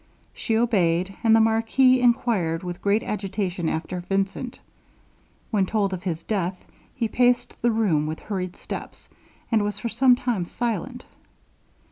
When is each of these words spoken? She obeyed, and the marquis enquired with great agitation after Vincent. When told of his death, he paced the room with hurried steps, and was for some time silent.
She 0.33 0.57
obeyed, 0.57 1.15
and 1.23 1.35
the 1.35 1.39
marquis 1.39 2.01
enquired 2.01 2.63
with 2.63 2.81
great 2.81 3.03
agitation 3.03 3.69
after 3.69 3.99
Vincent. 3.99 4.57
When 5.51 5.67
told 5.67 5.93
of 5.93 6.01
his 6.01 6.23
death, 6.23 6.65
he 6.95 7.07
paced 7.07 7.55
the 7.61 7.69
room 7.69 8.07
with 8.07 8.19
hurried 8.21 8.55
steps, 8.57 9.09
and 9.51 9.63
was 9.63 9.77
for 9.77 9.89
some 9.89 10.15
time 10.15 10.43
silent. 10.45 11.05